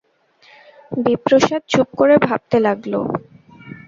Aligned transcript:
বিপ্রদাস 0.97 1.47
চুপ 1.71 1.87
করে 1.99 2.15
ভাবতে 2.25 2.57
লাগল। 2.59 2.93